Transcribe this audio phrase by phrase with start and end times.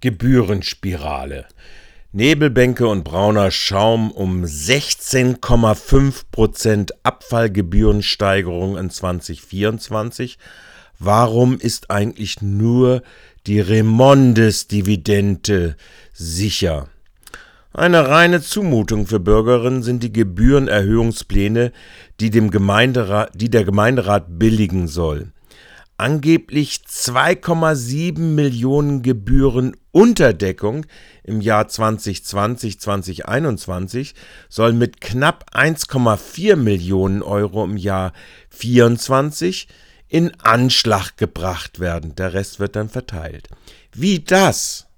[0.00, 1.46] Gebührenspirale.
[2.12, 10.38] Nebelbänke und brauner Schaum um 16,5 Prozent Abfallgebührensteigerung in 2024.
[10.98, 13.02] Warum ist eigentlich nur
[13.46, 15.76] die Remondes-Dividende
[16.12, 16.88] sicher?
[17.72, 21.70] Eine reine Zumutung für Bürgerinnen sind die Gebührenerhöhungspläne,
[22.18, 25.30] die, dem Gemeinderat, die der Gemeinderat billigen soll
[26.00, 30.86] angeblich 2,7 Millionen Gebühren Unterdeckung
[31.24, 34.14] im Jahr 2020, 2021
[34.48, 38.14] soll mit knapp 1,4 Millionen Euro im Jahr
[38.48, 39.68] 24
[40.08, 42.14] in Anschlag gebracht werden.
[42.14, 43.48] Der Rest wird dann verteilt.
[43.92, 44.89] Wie das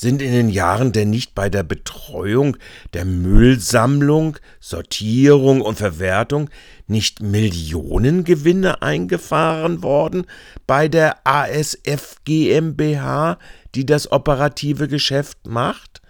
[0.00, 2.56] sind in den Jahren denn nicht bei der Betreuung
[2.94, 6.50] der Müllsammlung, Sortierung und Verwertung
[6.86, 10.26] nicht Millionengewinne eingefahren worden
[10.68, 13.38] bei der ASF GmbH,
[13.74, 16.00] die das operative Geschäft macht?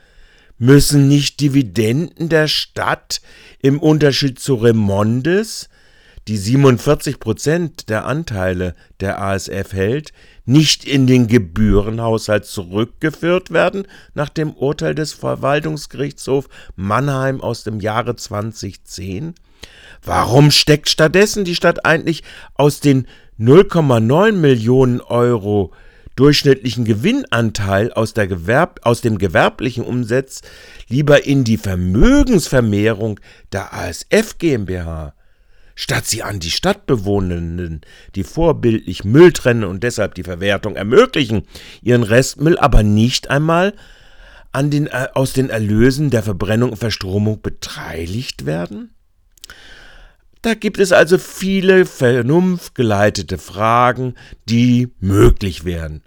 [0.58, 3.22] Müssen nicht Dividenden der Stadt
[3.62, 5.70] im Unterschied zu Remondes,
[6.28, 10.12] die 47 Prozent der Anteile der ASF hält,
[10.44, 18.14] nicht in den Gebührenhaushalt zurückgeführt werden, nach dem Urteil des Verwaltungsgerichtshofs Mannheim aus dem Jahre
[18.14, 19.34] 2010?
[20.04, 22.22] Warum steckt stattdessen die Stadt eigentlich
[22.54, 23.06] aus den
[23.40, 25.72] 0,9 Millionen Euro
[26.14, 30.42] durchschnittlichen Gewinnanteil aus, Gewerb, aus dem gewerblichen Umsatz
[30.88, 33.18] lieber in die Vermögensvermehrung
[33.52, 35.14] der ASF GmbH?
[35.78, 37.82] Statt sie an die Stadtbewohnenden,
[38.16, 41.42] die vorbildlich Müll trennen und deshalb die Verwertung ermöglichen,
[41.82, 43.74] ihren Restmüll aber nicht einmal
[44.50, 48.92] an den, äh, aus den Erlösen der Verbrennung und Verstromung beteiligt werden?
[50.42, 54.16] Da gibt es also viele vernunftgeleitete Fragen,
[54.48, 56.02] die möglich wären.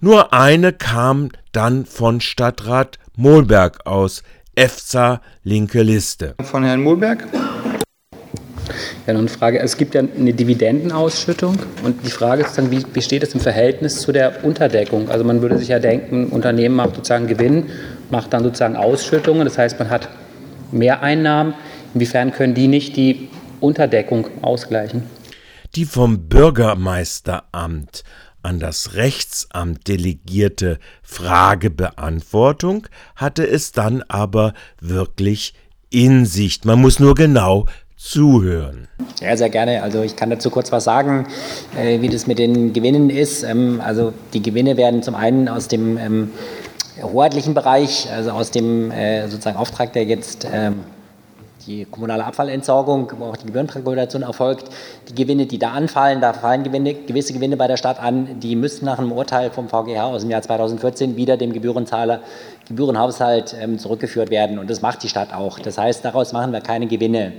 [0.00, 4.22] Nur eine kam dann von Stadtrat Mohlberg aus,
[4.54, 6.34] EFSA linke Liste.
[6.42, 7.26] Von Herrn Mohlberg.
[9.06, 9.58] Ja, noch eine Frage.
[9.60, 13.40] Es gibt ja eine Dividendenausschüttung und die Frage ist dann, wie, wie steht es im
[13.40, 15.08] Verhältnis zu der Unterdeckung?
[15.08, 17.70] Also man würde sich ja denken, ein Unternehmen macht sozusagen Gewinn,
[18.10, 20.08] macht dann sozusagen Ausschüttungen, das heißt, man hat
[20.70, 21.54] mehr Einnahmen.
[21.94, 23.28] Inwiefern können die nicht die
[23.60, 25.04] Unterdeckung ausgleichen?
[25.74, 28.04] Die vom Bürgermeisteramt
[28.42, 35.54] an das Rechtsamt delegierte Fragebeantwortung hatte es dann aber wirklich
[35.90, 36.64] in Sicht.
[36.64, 37.66] Man muss nur genau
[38.02, 38.88] zuhören.
[39.20, 39.82] Ja, sehr gerne.
[39.82, 41.26] Also ich kann dazu kurz was sagen,
[41.78, 43.44] äh, wie das mit den Gewinnen ist.
[43.44, 46.32] Ähm, also die Gewinne werden zum einen aus dem ähm,
[47.00, 50.80] hoheitlichen Bereich, also aus dem äh, sozusagen Auftrag, der jetzt ähm,
[51.66, 54.68] die kommunale Abfallentsorgung, wo auch die Gebührenkalkulation erfolgt,
[55.08, 58.56] die Gewinne, die da anfallen, da fallen Gewinne, gewisse Gewinne bei der Stadt an, die
[58.56, 62.20] müssen nach einem Urteil vom VGH aus dem Jahr 2014 wieder dem Gebührenzahler,
[62.66, 64.58] Gebührenhaushalt ähm, zurückgeführt werden.
[64.58, 65.60] Und das macht die Stadt auch.
[65.60, 67.32] Das heißt, daraus machen wir keine Gewinne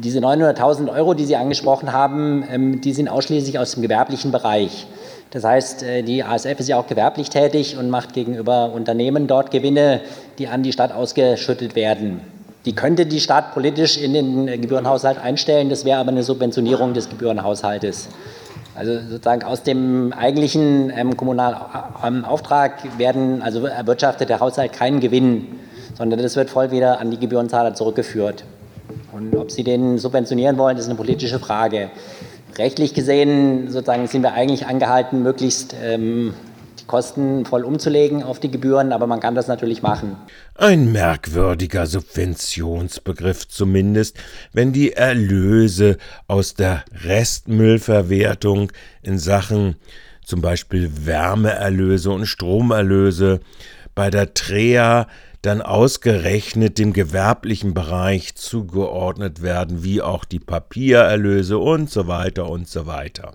[0.00, 4.86] diese 900.000 Euro, die Sie angesprochen haben, ähm, die sind ausschließlich aus dem gewerblichen Bereich.
[5.30, 9.50] Das heißt, äh, die ASF ist ja auch gewerblich tätig und macht gegenüber Unternehmen dort
[9.50, 10.00] Gewinne,
[10.38, 12.20] die an die Stadt ausgeschüttet werden.
[12.64, 17.08] Die könnte die Stadt politisch in den Gebührenhaushalt einstellen, das wäre aber eine Subventionierung des
[17.08, 18.08] Gebührenhaushaltes.
[18.74, 21.56] Also sozusagen aus dem eigentlichen ähm, kommunalen
[22.04, 25.46] ähm, Auftrag werden, also erwirtschaftet der Haushalt keinen Gewinn,
[25.96, 28.44] sondern das wird voll wieder an die Gebührenzahler zurückgeführt.
[29.12, 31.90] Und ob Sie den subventionieren wollen, ist eine politische Frage.
[32.56, 36.34] Rechtlich gesehen sozusagen sind wir eigentlich angehalten, möglichst ähm,
[36.80, 40.16] die Kosten voll umzulegen auf die Gebühren, aber man kann das natürlich machen.
[40.54, 44.16] Ein merkwürdiger Subventionsbegriff zumindest,
[44.52, 49.76] wenn die Erlöse aus der Restmüllverwertung in Sachen
[50.24, 53.40] zum Beispiel Wärmeerlöse und Stromerlöse
[53.94, 55.06] bei der TREA
[55.42, 62.68] dann ausgerechnet dem gewerblichen Bereich zugeordnet werden, wie auch die Papiererlöse und so weiter und
[62.68, 63.34] so weiter.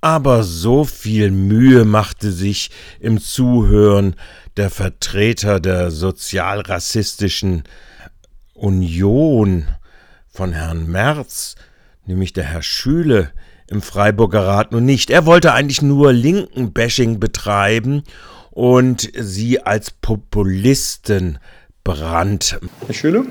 [0.00, 2.70] Aber so viel Mühe machte sich
[3.00, 4.14] im Zuhören
[4.56, 7.64] der Vertreter der sozialrassistischen
[8.54, 9.66] Union
[10.28, 11.56] von Herrn Merz,
[12.06, 13.30] nämlich der Herr Schüle,
[13.70, 15.10] im Freiburger Rat nun nicht.
[15.10, 18.02] Er wollte eigentlich nur Linken-Bashing betreiben
[18.58, 21.38] und sie als Populisten
[21.84, 22.68] brannten.
[22.86, 23.24] Herr Schüle?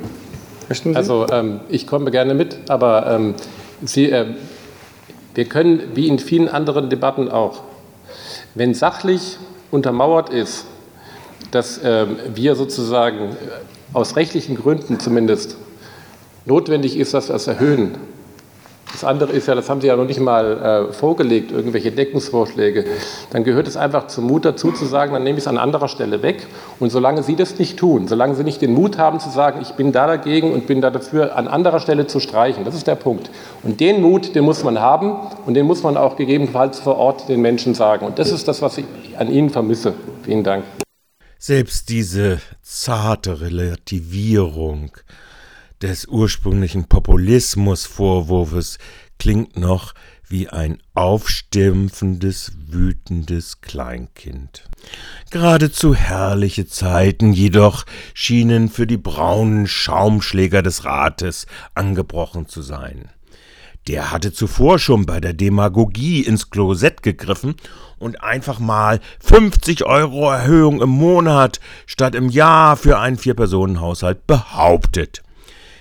[0.94, 3.36] Also ähm, ich komme gerne mit, aber ähm,
[3.82, 4.36] Sie, äh,
[5.36, 7.64] wir können, wie in vielen anderen Debatten auch,
[8.56, 9.38] wenn sachlich
[9.70, 10.66] untermauert ist,
[11.52, 13.36] dass äh, wir sozusagen
[13.92, 15.58] aus rechtlichen Gründen zumindest
[16.46, 17.98] notwendig ist, dass wir es erhöhen,
[18.98, 22.84] das andere ist ja, das haben Sie ja noch nicht mal äh, vorgelegt, irgendwelche Deckungsvorschläge,
[23.30, 25.88] dann gehört es einfach zum Mut dazu zu sagen, dann nehme ich es an anderer
[25.88, 26.48] Stelle weg.
[26.80, 29.74] Und solange Sie das nicht tun, solange Sie nicht den Mut haben zu sagen, ich
[29.74, 32.96] bin da dagegen und bin da dafür, an anderer Stelle zu streichen, das ist der
[32.96, 33.30] Punkt.
[33.62, 35.16] Und den Mut, den muss man haben
[35.46, 38.04] und den muss man auch gegebenenfalls vor Ort den Menschen sagen.
[38.04, 38.86] Und das ist das, was ich
[39.16, 39.94] an Ihnen vermisse.
[40.24, 40.64] Vielen Dank.
[41.38, 44.90] Selbst diese zarte Relativierung
[45.82, 48.78] des ursprünglichen Populismusvorwurfs
[49.20, 49.94] klingt noch
[50.30, 54.64] wie ein aufstimpfendes, wütendes Kleinkind.
[55.30, 61.46] Geradezu herrliche Zeiten jedoch schienen für die braunen Schaumschläger des Rates
[61.76, 63.10] angebrochen zu sein.
[63.88, 67.56] Der hatte zuvor schon bei der Demagogie ins Klosett gegriffen
[67.98, 75.24] und einfach mal 50 Euro Erhöhung im Monat statt im Jahr für einen Vier-Personen-Haushalt behauptet.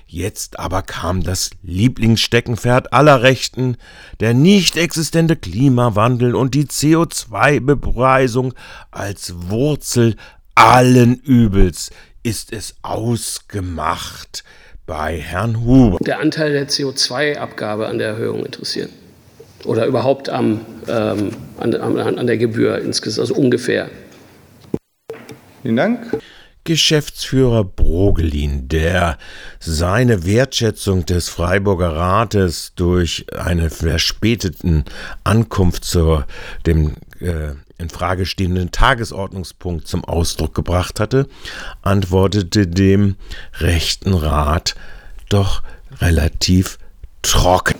[0.08, 3.76] Jetzt aber kam das Lieblingssteckenpferd aller Rechten,
[4.20, 8.54] der nicht existente Klimawandel und die CO2-Bepreisung
[8.92, 10.14] als Wurzel
[10.54, 11.90] allen Übels
[12.22, 14.44] ist es ausgemacht
[14.86, 15.98] bei Herrn Huber.
[16.00, 18.90] Der Anteil der CO2-Abgabe an der Erhöhung interessiert.
[19.64, 23.90] Oder überhaupt am, ähm, an, an, an der Gebühr insgesamt, also ungefähr.
[25.62, 26.16] Vielen Dank.
[26.66, 29.16] Geschäftsführer Brogelin, der
[29.58, 34.84] seine Wertschätzung des Freiburger Rates durch einen verspäteten
[35.24, 36.22] Ankunft zu
[36.66, 41.28] dem äh, in Frage stehenden Tagesordnungspunkt zum Ausdruck gebracht hatte,
[41.82, 43.16] antwortete dem
[43.58, 44.74] rechten Rat
[45.28, 45.62] doch
[46.00, 46.78] relativ
[47.22, 47.74] trocken.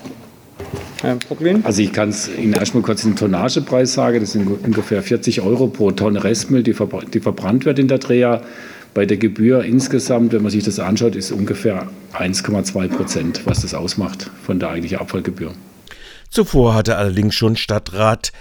[1.63, 4.19] Also ich kann es Ihnen erstmal kurz den Tonnagepreis sagen.
[4.19, 7.99] Das sind ungefähr 40 Euro pro Tonne Restmüll, die, verbr die verbrannt wird in der
[7.99, 8.41] Dreher.
[8.93, 13.73] Bei der Gebühr insgesamt, wenn man sich das anschaut, ist ungefähr 1,2 Prozent, was das
[13.73, 15.53] ausmacht von der eigentlichen Abfallgebühr.
[16.29, 18.31] Zuvor hatte allerdings schon Stadtrat